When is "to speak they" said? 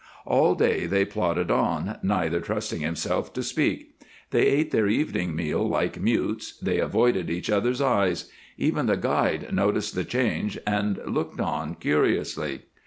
3.33-4.47